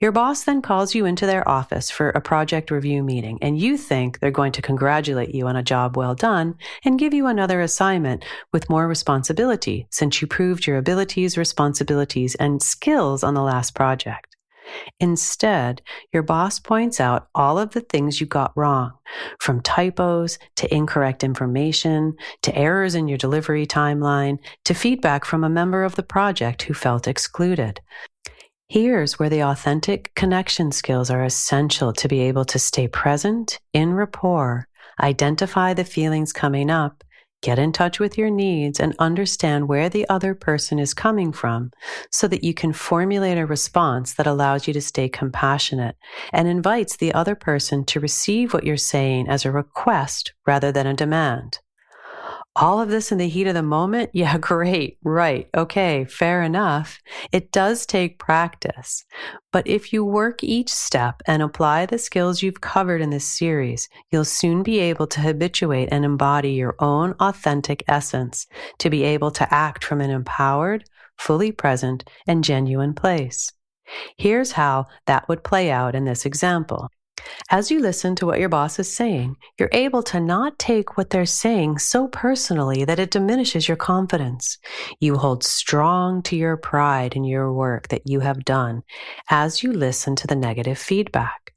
Your 0.00 0.12
boss 0.12 0.44
then 0.44 0.62
calls 0.62 0.94
you 0.94 1.04
into 1.04 1.26
their 1.26 1.46
office 1.48 1.90
for 1.90 2.10
a 2.10 2.20
project 2.20 2.70
review 2.70 3.02
meeting, 3.02 3.38
and 3.42 3.58
you 3.58 3.76
think 3.76 4.18
they're 4.18 4.30
going 4.30 4.52
to 4.52 4.62
congratulate 4.62 5.34
you 5.34 5.46
on 5.46 5.56
a 5.56 5.62
job 5.62 5.96
well 5.96 6.14
done 6.14 6.56
and 6.84 6.98
give 6.98 7.14
you 7.14 7.26
another 7.26 7.60
assignment 7.60 8.24
with 8.52 8.70
more 8.70 8.88
responsibility 8.88 9.86
since 9.90 10.20
you 10.20 10.26
proved 10.26 10.66
your 10.66 10.78
abilities, 10.78 11.38
responsibilities, 11.38 12.34
and 12.36 12.62
skills 12.62 13.22
on 13.22 13.34
the 13.34 13.42
last 13.42 13.74
project. 13.74 14.34
Instead, 14.98 15.82
your 16.12 16.22
boss 16.22 16.58
points 16.58 17.00
out 17.00 17.28
all 17.34 17.58
of 17.58 17.72
the 17.72 17.80
things 17.80 18.20
you 18.20 18.26
got 18.26 18.52
wrong, 18.56 18.92
from 19.38 19.60
typos 19.60 20.38
to 20.56 20.74
incorrect 20.74 21.22
information 21.22 22.14
to 22.42 22.56
errors 22.56 22.94
in 22.94 23.06
your 23.06 23.18
delivery 23.18 23.66
timeline 23.66 24.38
to 24.64 24.74
feedback 24.74 25.24
from 25.24 25.44
a 25.44 25.50
member 25.50 25.84
of 25.84 25.96
the 25.96 26.02
project 26.02 26.62
who 26.62 26.74
felt 26.74 27.06
excluded. 27.06 27.80
Here's 28.74 29.20
where 29.20 29.28
the 29.28 29.44
authentic 29.44 30.12
connection 30.16 30.72
skills 30.72 31.08
are 31.08 31.22
essential 31.22 31.92
to 31.92 32.08
be 32.08 32.22
able 32.22 32.44
to 32.46 32.58
stay 32.58 32.88
present, 32.88 33.60
in 33.72 33.94
rapport, 33.94 34.66
identify 35.00 35.74
the 35.74 35.84
feelings 35.84 36.32
coming 36.32 36.70
up, 36.70 37.04
get 37.40 37.56
in 37.56 37.70
touch 37.70 38.00
with 38.00 38.18
your 38.18 38.30
needs, 38.30 38.80
and 38.80 38.96
understand 38.98 39.68
where 39.68 39.88
the 39.88 40.08
other 40.08 40.34
person 40.34 40.80
is 40.80 40.92
coming 40.92 41.30
from 41.30 41.70
so 42.10 42.26
that 42.26 42.42
you 42.42 42.52
can 42.52 42.72
formulate 42.72 43.38
a 43.38 43.46
response 43.46 44.14
that 44.14 44.26
allows 44.26 44.66
you 44.66 44.74
to 44.74 44.80
stay 44.80 45.08
compassionate 45.08 45.94
and 46.32 46.48
invites 46.48 46.96
the 46.96 47.14
other 47.14 47.36
person 47.36 47.84
to 47.84 48.00
receive 48.00 48.52
what 48.52 48.64
you're 48.64 48.76
saying 48.76 49.28
as 49.28 49.44
a 49.44 49.52
request 49.52 50.32
rather 50.48 50.72
than 50.72 50.88
a 50.88 50.94
demand 50.94 51.60
all 52.56 52.80
of 52.80 52.88
this 52.88 53.10
in 53.10 53.18
the 53.18 53.28
heat 53.28 53.46
of 53.46 53.54
the 53.54 53.62
moment? 53.62 54.10
Yeah, 54.24 54.38
great. 54.38 54.98
Right. 55.02 55.48
Okay. 55.54 56.04
Fair 56.04 56.42
enough. 56.42 57.00
It 57.32 57.52
does 57.52 57.84
take 57.84 58.18
practice. 58.18 59.04
But 59.52 59.66
if 59.66 59.92
you 59.92 60.04
work 60.04 60.42
each 60.42 60.70
step 60.70 61.20
and 61.26 61.42
apply 61.42 61.86
the 61.86 61.98
skills 61.98 62.42
you've 62.42 62.60
covered 62.60 63.02
in 63.02 63.10
this 63.10 63.26
series, 63.26 63.88
you'll 64.10 64.24
soon 64.24 64.62
be 64.62 64.78
able 64.78 65.06
to 65.08 65.20
habituate 65.20 65.88
and 65.92 66.04
embody 66.04 66.52
your 66.52 66.76
own 66.78 67.14
authentic 67.20 67.82
essence 67.88 68.46
to 68.78 68.88
be 68.88 69.02
able 69.02 69.30
to 69.32 69.52
act 69.52 69.84
from 69.84 70.00
an 70.00 70.10
empowered, 70.10 70.84
fully 71.18 71.52
present, 71.52 72.08
and 72.26 72.44
genuine 72.44 72.94
place. 72.94 73.52
Here's 74.16 74.52
how 74.52 74.86
that 75.06 75.28
would 75.28 75.44
play 75.44 75.70
out 75.70 75.94
in 75.94 76.04
this 76.04 76.24
example. 76.24 76.88
As 77.50 77.70
you 77.70 77.80
listen 77.80 78.14
to 78.16 78.26
what 78.26 78.38
your 78.38 78.48
boss 78.48 78.78
is 78.78 78.92
saying, 78.92 79.36
you're 79.58 79.70
able 79.72 80.02
to 80.04 80.20
not 80.20 80.58
take 80.58 80.96
what 80.96 81.10
they're 81.10 81.26
saying 81.26 81.78
so 81.78 82.08
personally 82.08 82.84
that 82.84 82.98
it 82.98 83.10
diminishes 83.10 83.68
your 83.68 83.76
confidence. 83.76 84.58
You 85.00 85.16
hold 85.16 85.44
strong 85.44 86.22
to 86.24 86.36
your 86.36 86.56
pride 86.56 87.14
in 87.16 87.24
your 87.24 87.52
work 87.52 87.88
that 87.88 88.02
you 88.06 88.20
have 88.20 88.44
done 88.44 88.82
as 89.30 89.62
you 89.62 89.72
listen 89.72 90.16
to 90.16 90.26
the 90.26 90.36
negative 90.36 90.78
feedback. 90.78 91.52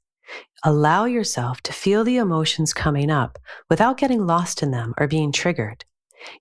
Allow 0.64 1.04
yourself 1.04 1.60
to 1.62 1.72
feel 1.72 2.04
the 2.04 2.16
emotions 2.16 2.72
coming 2.72 3.10
up 3.10 3.38
without 3.70 3.98
getting 3.98 4.26
lost 4.26 4.62
in 4.62 4.70
them 4.70 4.94
or 4.98 5.06
being 5.06 5.32
triggered. 5.32 5.84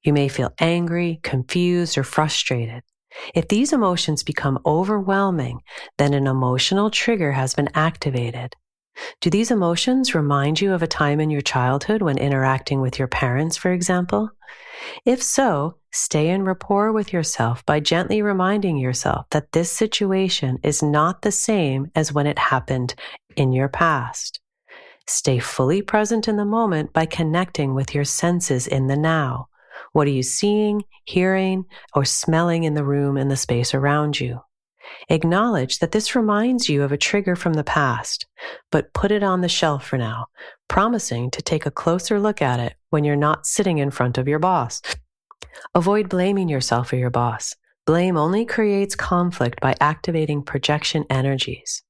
You 0.03 0.13
may 0.13 0.27
feel 0.27 0.53
angry, 0.59 1.19
confused, 1.21 1.97
or 1.97 2.03
frustrated. 2.03 2.83
If 3.33 3.47
these 3.47 3.73
emotions 3.73 4.23
become 4.23 4.59
overwhelming, 4.65 5.61
then 5.97 6.13
an 6.13 6.27
emotional 6.27 6.89
trigger 6.89 7.31
has 7.31 7.53
been 7.53 7.69
activated. 7.73 8.55
Do 9.21 9.29
these 9.29 9.51
emotions 9.51 10.15
remind 10.15 10.61
you 10.61 10.73
of 10.73 10.81
a 10.81 10.87
time 10.87 11.19
in 11.19 11.29
your 11.29 11.41
childhood 11.41 12.01
when 12.01 12.17
interacting 12.17 12.81
with 12.81 12.97
your 12.99 13.07
parents, 13.07 13.57
for 13.57 13.71
example? 13.71 14.29
If 15.05 15.21
so, 15.21 15.77
stay 15.91 16.29
in 16.29 16.43
rapport 16.43 16.91
with 16.91 17.11
yourself 17.13 17.65
by 17.65 17.79
gently 17.79 18.21
reminding 18.21 18.77
yourself 18.77 19.25
that 19.31 19.51
this 19.51 19.71
situation 19.71 20.59
is 20.63 20.83
not 20.83 21.21
the 21.21 21.31
same 21.31 21.91
as 21.95 22.13
when 22.13 22.27
it 22.27 22.39
happened 22.39 22.95
in 23.35 23.51
your 23.53 23.69
past. 23.69 24.39
Stay 25.07 25.39
fully 25.39 25.81
present 25.81 26.27
in 26.27 26.37
the 26.37 26.45
moment 26.45 26.93
by 26.93 27.05
connecting 27.05 27.73
with 27.73 27.95
your 27.95 28.03
senses 28.03 28.67
in 28.67 28.87
the 28.87 28.97
now. 28.97 29.47
What 29.93 30.07
are 30.07 30.11
you 30.11 30.23
seeing, 30.23 30.83
hearing, 31.05 31.65
or 31.93 32.03
smelling 32.03 32.63
in 32.63 32.73
the 32.73 32.83
room 32.83 33.15
and 33.15 33.31
the 33.31 33.37
space 33.37 33.73
around 33.73 34.19
you? 34.19 34.41
Acknowledge 35.09 35.79
that 35.79 35.91
this 35.91 36.15
reminds 36.15 36.69
you 36.69 36.83
of 36.83 36.91
a 36.91 36.97
trigger 36.97 37.35
from 37.35 37.53
the 37.53 37.63
past, 37.63 38.25
but 38.71 38.93
put 38.93 39.11
it 39.11 39.23
on 39.23 39.41
the 39.41 39.49
shelf 39.49 39.85
for 39.85 39.97
now, 39.97 40.27
promising 40.67 41.31
to 41.31 41.41
take 41.41 41.65
a 41.65 41.71
closer 41.71 42.19
look 42.19 42.41
at 42.41 42.59
it 42.59 42.75
when 42.89 43.03
you're 43.03 43.15
not 43.15 43.45
sitting 43.45 43.77
in 43.77 43.91
front 43.91 44.17
of 44.17 44.27
your 44.27 44.39
boss. 44.39 44.81
Avoid 45.73 46.09
blaming 46.09 46.49
yourself 46.49 46.91
or 46.91 46.97
your 46.97 47.09
boss. 47.09 47.55
Blame 47.85 48.17
only 48.17 48.45
creates 48.45 48.95
conflict 48.95 49.61
by 49.61 49.75
activating 49.79 50.43
projection 50.43 51.05
energies. 51.09 51.83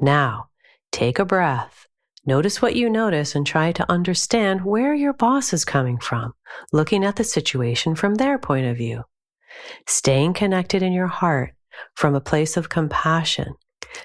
Now, 0.00 0.48
take 0.90 1.18
a 1.18 1.24
breath. 1.24 1.86
Notice 2.26 2.60
what 2.60 2.74
you 2.74 2.88
notice 2.88 3.34
and 3.34 3.46
try 3.46 3.70
to 3.72 3.90
understand 3.90 4.64
where 4.64 4.94
your 4.94 5.12
boss 5.12 5.52
is 5.52 5.64
coming 5.64 5.98
from, 5.98 6.34
looking 6.72 7.04
at 7.04 7.16
the 7.16 7.24
situation 7.24 7.94
from 7.94 8.16
their 8.16 8.38
point 8.38 8.66
of 8.66 8.76
view. 8.76 9.04
Staying 9.86 10.34
connected 10.34 10.82
in 10.82 10.92
your 10.92 11.06
heart 11.06 11.54
from 11.94 12.14
a 12.14 12.20
place 12.20 12.56
of 12.56 12.68
compassion. 12.68 13.54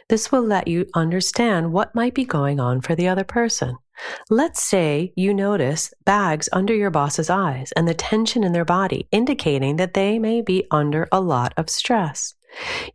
This 0.07 0.31
will 0.31 0.43
let 0.43 0.67
you 0.67 0.85
understand 0.93 1.71
what 1.71 1.95
might 1.95 2.13
be 2.13 2.25
going 2.25 2.59
on 2.59 2.81
for 2.81 2.95
the 2.95 3.07
other 3.07 3.23
person. 3.23 3.75
Let's 4.29 4.61
say 4.61 5.11
you 5.15 5.33
notice 5.33 5.93
bags 6.05 6.47
under 6.53 6.73
your 6.73 6.89
boss's 6.89 7.29
eyes 7.29 7.71
and 7.73 7.87
the 7.87 7.93
tension 7.93 8.43
in 8.43 8.53
their 8.53 8.65
body, 8.65 9.07
indicating 9.11 9.75
that 9.75 9.93
they 9.93 10.19
may 10.19 10.41
be 10.41 10.65
under 10.71 11.07
a 11.11 11.19
lot 11.19 11.53
of 11.57 11.69
stress. 11.69 12.35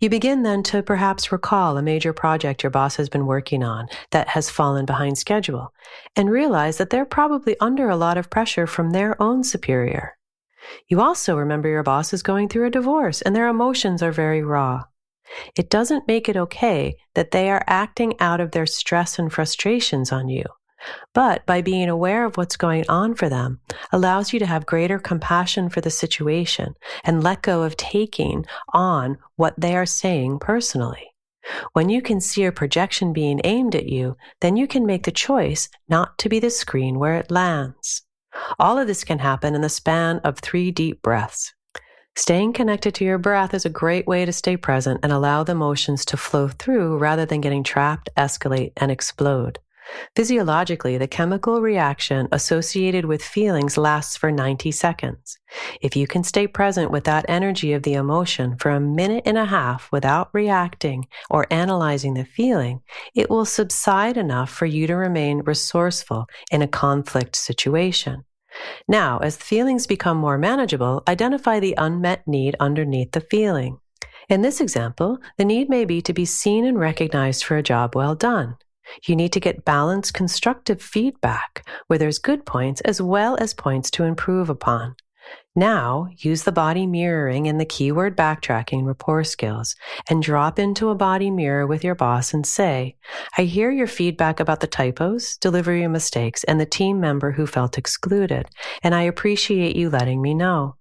You 0.00 0.10
begin 0.10 0.42
then 0.42 0.62
to 0.64 0.82
perhaps 0.82 1.30
recall 1.30 1.76
a 1.76 1.82
major 1.82 2.12
project 2.12 2.62
your 2.62 2.70
boss 2.70 2.96
has 2.96 3.08
been 3.08 3.26
working 3.26 3.62
on 3.62 3.86
that 4.10 4.28
has 4.28 4.50
fallen 4.50 4.84
behind 4.84 5.16
schedule 5.16 5.72
and 6.16 6.30
realize 6.30 6.78
that 6.78 6.90
they're 6.90 7.04
probably 7.04 7.56
under 7.60 7.88
a 7.88 7.96
lot 7.96 8.18
of 8.18 8.30
pressure 8.30 8.66
from 8.66 8.90
their 8.90 9.20
own 9.22 9.44
superior. 9.44 10.16
You 10.88 11.00
also 11.00 11.36
remember 11.36 11.68
your 11.68 11.82
boss 11.82 12.12
is 12.12 12.22
going 12.22 12.48
through 12.48 12.66
a 12.66 12.70
divorce 12.70 13.22
and 13.22 13.34
their 13.34 13.48
emotions 13.48 14.02
are 14.02 14.12
very 14.12 14.42
raw. 14.42 14.84
It 15.56 15.70
doesn't 15.70 16.08
make 16.08 16.28
it 16.28 16.36
okay 16.36 16.96
that 17.14 17.30
they 17.30 17.50
are 17.50 17.64
acting 17.66 18.14
out 18.20 18.40
of 18.40 18.50
their 18.50 18.66
stress 18.66 19.18
and 19.18 19.32
frustrations 19.32 20.12
on 20.12 20.28
you. 20.28 20.44
But 21.14 21.46
by 21.46 21.62
being 21.62 21.88
aware 21.88 22.26
of 22.26 22.36
what's 22.36 22.56
going 22.56 22.84
on 22.88 23.14
for 23.14 23.28
them 23.28 23.60
allows 23.90 24.32
you 24.32 24.38
to 24.38 24.46
have 24.46 24.66
greater 24.66 24.98
compassion 24.98 25.70
for 25.70 25.80
the 25.80 25.90
situation 25.90 26.74
and 27.04 27.22
let 27.22 27.42
go 27.42 27.62
of 27.62 27.76
taking 27.76 28.44
on 28.72 29.16
what 29.36 29.54
they 29.58 29.76
are 29.76 29.86
saying 29.86 30.40
personally. 30.40 31.14
When 31.72 31.88
you 31.88 32.00
can 32.00 32.20
see 32.20 32.44
a 32.44 32.52
projection 32.52 33.12
being 33.12 33.40
aimed 33.44 33.74
at 33.74 33.86
you, 33.86 34.16
then 34.40 34.56
you 34.56 34.66
can 34.66 34.86
make 34.86 35.04
the 35.04 35.12
choice 35.12 35.68
not 35.88 36.18
to 36.18 36.28
be 36.28 36.38
the 36.38 36.50
screen 36.50 36.98
where 36.98 37.16
it 37.16 37.30
lands. 37.30 38.02
All 38.58 38.78
of 38.78 38.86
this 38.86 39.04
can 39.04 39.18
happen 39.18 39.54
in 39.54 39.60
the 39.60 39.68
span 39.68 40.18
of 40.24 40.38
three 40.38 40.70
deep 40.70 41.02
breaths. 41.02 41.54
Staying 42.16 42.52
connected 42.52 42.94
to 42.94 43.04
your 43.04 43.18
breath 43.18 43.54
is 43.54 43.64
a 43.64 43.70
great 43.70 44.06
way 44.06 44.24
to 44.24 44.32
stay 44.32 44.56
present 44.56 45.00
and 45.02 45.10
allow 45.10 45.42
the 45.42 45.54
motions 45.54 46.04
to 46.04 46.16
flow 46.16 46.46
through 46.46 46.96
rather 46.98 47.26
than 47.26 47.40
getting 47.40 47.64
trapped, 47.64 48.08
escalate, 48.16 48.72
and 48.76 48.92
explode. 48.92 49.58
Physiologically, 50.16 50.98
the 50.98 51.08
chemical 51.08 51.60
reaction 51.60 52.28
associated 52.32 53.04
with 53.04 53.22
feelings 53.22 53.76
lasts 53.76 54.16
for 54.16 54.30
90 54.30 54.70
seconds. 54.70 55.38
If 55.80 55.96
you 55.96 56.06
can 56.06 56.24
stay 56.24 56.46
present 56.46 56.90
with 56.90 57.04
that 57.04 57.24
energy 57.28 57.72
of 57.72 57.82
the 57.82 57.94
emotion 57.94 58.56
for 58.56 58.70
a 58.70 58.80
minute 58.80 59.22
and 59.26 59.38
a 59.38 59.44
half 59.44 59.90
without 59.92 60.30
reacting 60.32 61.06
or 61.30 61.46
analyzing 61.50 62.14
the 62.14 62.24
feeling, 62.24 62.80
it 63.14 63.30
will 63.30 63.44
subside 63.44 64.16
enough 64.16 64.50
for 64.50 64.66
you 64.66 64.86
to 64.86 64.96
remain 64.96 65.42
resourceful 65.44 66.26
in 66.50 66.62
a 66.62 66.68
conflict 66.68 67.36
situation. 67.36 68.24
Now, 68.86 69.18
as 69.18 69.36
the 69.36 69.44
feelings 69.44 69.86
become 69.86 70.16
more 70.16 70.38
manageable, 70.38 71.02
identify 71.08 71.60
the 71.60 71.74
unmet 71.76 72.26
need 72.26 72.56
underneath 72.60 73.12
the 73.12 73.20
feeling. 73.20 73.78
In 74.28 74.42
this 74.42 74.60
example, 74.60 75.18
the 75.36 75.44
need 75.44 75.68
may 75.68 75.84
be 75.84 76.00
to 76.02 76.12
be 76.12 76.24
seen 76.24 76.64
and 76.64 76.78
recognized 76.78 77.44
for 77.44 77.56
a 77.56 77.62
job 77.62 77.94
well 77.94 78.14
done. 78.14 78.56
You 79.06 79.16
need 79.16 79.32
to 79.32 79.40
get 79.40 79.64
balanced, 79.64 80.14
constructive 80.14 80.80
feedback 80.80 81.66
where 81.86 81.98
there's 81.98 82.18
good 82.18 82.46
points 82.46 82.80
as 82.82 83.00
well 83.00 83.36
as 83.36 83.54
points 83.54 83.90
to 83.92 84.04
improve 84.04 84.50
upon. 84.50 84.96
Now, 85.56 86.08
use 86.18 86.42
the 86.42 86.52
body 86.52 86.86
mirroring 86.86 87.46
and 87.46 87.60
the 87.60 87.64
keyword 87.64 88.16
backtracking 88.16 88.84
rapport 88.84 89.22
skills 89.22 89.76
and 90.10 90.22
drop 90.22 90.58
into 90.58 90.90
a 90.90 90.96
body 90.96 91.30
mirror 91.30 91.66
with 91.66 91.84
your 91.84 91.94
boss 91.94 92.34
and 92.34 92.44
say, 92.44 92.96
I 93.38 93.42
hear 93.44 93.70
your 93.70 93.86
feedback 93.86 94.40
about 94.40 94.60
the 94.60 94.66
typos, 94.66 95.36
delivery 95.36 95.86
mistakes, 95.86 96.42
and 96.44 96.60
the 96.60 96.66
team 96.66 97.00
member 97.00 97.30
who 97.30 97.46
felt 97.46 97.78
excluded, 97.78 98.48
and 98.82 98.94
I 98.94 99.02
appreciate 99.02 99.76
you 99.76 99.90
letting 99.90 100.20
me 100.20 100.34
know. 100.34 100.76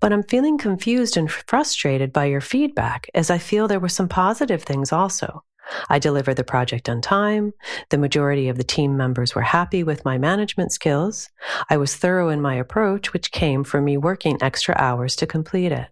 But 0.00 0.14
I'm 0.14 0.22
feeling 0.22 0.56
confused 0.56 1.18
and 1.18 1.30
frustrated 1.30 2.10
by 2.10 2.24
your 2.24 2.40
feedback 2.40 3.10
as 3.14 3.30
I 3.30 3.36
feel 3.36 3.68
there 3.68 3.80
were 3.80 3.88
some 3.90 4.08
positive 4.08 4.62
things 4.62 4.92
also. 4.92 5.44
I 5.88 5.98
delivered 5.98 6.34
the 6.34 6.44
project 6.44 6.88
on 6.88 7.00
time. 7.00 7.52
The 7.90 7.98
majority 7.98 8.48
of 8.48 8.56
the 8.56 8.64
team 8.64 8.96
members 8.96 9.34
were 9.34 9.42
happy 9.42 9.82
with 9.82 10.04
my 10.04 10.18
management 10.18 10.72
skills. 10.72 11.30
I 11.68 11.76
was 11.76 11.96
thorough 11.96 12.28
in 12.28 12.40
my 12.40 12.54
approach, 12.54 13.12
which 13.12 13.32
came 13.32 13.64
from 13.64 13.84
me 13.84 13.96
working 13.96 14.38
extra 14.40 14.74
hours 14.78 15.16
to 15.16 15.26
complete 15.26 15.72
it. 15.72 15.88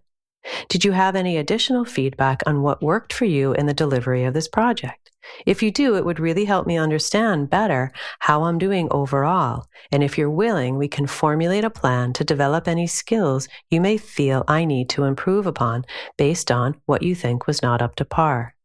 Did 0.69 0.85
you 0.85 0.93
have 0.93 1.15
any 1.15 1.37
additional 1.37 1.85
feedback 1.85 2.41
on 2.45 2.61
what 2.61 2.81
worked 2.81 3.13
for 3.13 3.25
you 3.25 3.53
in 3.53 3.65
the 3.65 3.73
delivery 3.73 4.23
of 4.23 4.33
this 4.33 4.47
project? 4.47 5.11
If 5.45 5.61
you 5.61 5.69
do, 5.69 5.95
it 5.95 6.05
would 6.05 6.19
really 6.19 6.45
help 6.45 6.65
me 6.65 6.77
understand 6.77 7.49
better 7.49 7.91
how 8.19 8.43
I'm 8.43 8.57
doing 8.57 8.87
overall. 8.89 9.65
And 9.91 10.03
if 10.03 10.17
you're 10.17 10.29
willing, 10.29 10.77
we 10.77 10.87
can 10.87 11.07
formulate 11.07 11.63
a 11.63 11.69
plan 11.69 12.13
to 12.13 12.23
develop 12.23 12.67
any 12.67 12.87
skills 12.87 13.47
you 13.69 13.81
may 13.81 13.97
feel 13.97 14.43
I 14.47 14.65
need 14.65 14.89
to 14.89 15.03
improve 15.03 15.45
upon 15.45 15.85
based 16.17 16.51
on 16.51 16.79
what 16.85 17.03
you 17.03 17.15
think 17.15 17.47
was 17.47 17.61
not 17.61 17.81
up 17.81 17.95
to 17.97 18.05
par. 18.05 18.55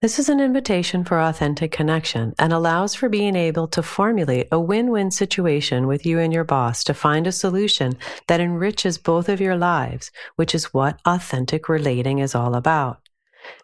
This 0.00 0.18
is 0.18 0.28
an 0.28 0.40
invitation 0.40 1.04
for 1.04 1.20
authentic 1.20 1.72
connection 1.72 2.34
and 2.38 2.52
allows 2.52 2.94
for 2.94 3.08
being 3.08 3.36
able 3.36 3.66
to 3.68 3.82
formulate 3.82 4.48
a 4.52 4.60
win 4.60 4.90
win 4.90 5.10
situation 5.10 5.86
with 5.86 6.04
you 6.04 6.18
and 6.18 6.32
your 6.32 6.44
boss 6.44 6.84
to 6.84 6.94
find 6.94 7.26
a 7.26 7.32
solution 7.32 7.96
that 8.28 8.40
enriches 8.40 8.98
both 8.98 9.28
of 9.28 9.40
your 9.40 9.56
lives, 9.56 10.10
which 10.36 10.54
is 10.54 10.74
what 10.74 11.00
authentic 11.06 11.68
relating 11.68 12.18
is 12.18 12.34
all 12.34 12.54
about. 12.54 13.00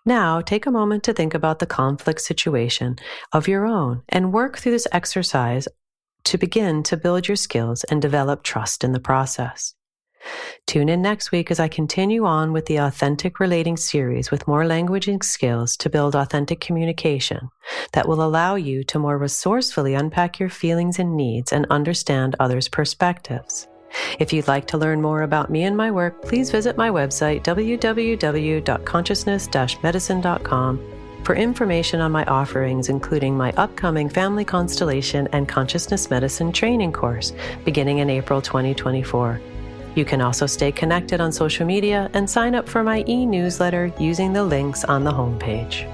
Now, 0.04 0.40
take 0.40 0.66
a 0.66 0.70
moment 0.70 1.04
to 1.04 1.12
think 1.12 1.34
about 1.34 1.58
the 1.58 1.66
conflict 1.66 2.20
situation 2.20 2.96
of 3.32 3.48
your 3.48 3.66
own 3.66 4.02
and 4.08 4.32
work 4.32 4.58
through 4.58 4.72
this 4.72 4.88
exercise 4.92 5.68
to 6.24 6.38
begin 6.38 6.82
to 6.84 6.96
build 6.96 7.28
your 7.28 7.36
skills 7.36 7.84
and 7.84 8.02
develop 8.02 8.42
trust 8.42 8.84
in 8.84 8.92
the 8.92 9.00
process. 9.00 9.74
Tune 10.66 10.88
in 10.88 11.02
next 11.02 11.32
week 11.32 11.50
as 11.50 11.58
I 11.58 11.68
continue 11.68 12.24
on 12.24 12.52
with 12.52 12.66
the 12.66 12.76
Authentic 12.76 13.40
Relating 13.40 13.76
series 13.76 14.30
with 14.30 14.46
more 14.46 14.62
languaging 14.62 15.24
skills 15.24 15.76
to 15.78 15.90
build 15.90 16.14
authentic 16.14 16.60
communication 16.60 17.50
that 17.92 18.06
will 18.06 18.22
allow 18.22 18.54
you 18.54 18.84
to 18.84 18.98
more 18.98 19.18
resourcefully 19.18 19.94
unpack 19.94 20.38
your 20.38 20.48
feelings 20.48 20.98
and 20.98 21.16
needs 21.16 21.52
and 21.52 21.66
understand 21.70 22.36
others' 22.38 22.68
perspectives. 22.68 23.66
If 24.20 24.32
you'd 24.32 24.48
like 24.48 24.66
to 24.68 24.78
learn 24.78 25.02
more 25.02 25.22
about 25.22 25.50
me 25.50 25.64
and 25.64 25.76
my 25.76 25.90
work, 25.90 26.22
please 26.22 26.50
visit 26.50 26.76
my 26.76 26.90
website, 26.90 27.42
www.consciousness 27.42 29.48
medicine.com, 29.82 30.80
for 31.24 31.34
information 31.34 32.00
on 32.00 32.12
my 32.12 32.24
offerings, 32.26 32.88
including 32.88 33.36
my 33.36 33.52
upcoming 33.56 34.08
Family 34.08 34.44
Constellation 34.44 35.28
and 35.32 35.48
Consciousness 35.48 36.10
Medicine 36.10 36.52
training 36.52 36.92
course 36.92 37.32
beginning 37.64 37.98
in 37.98 38.08
April 38.08 38.40
2024. 38.40 39.40
You 39.94 40.04
can 40.04 40.20
also 40.20 40.46
stay 40.46 40.72
connected 40.72 41.20
on 41.20 41.32
social 41.32 41.66
media 41.66 42.10
and 42.14 42.28
sign 42.28 42.54
up 42.54 42.68
for 42.68 42.82
my 42.82 43.04
e 43.08 43.26
newsletter 43.26 43.92
using 43.98 44.32
the 44.32 44.44
links 44.44 44.84
on 44.84 45.04
the 45.04 45.12
homepage. 45.12 45.88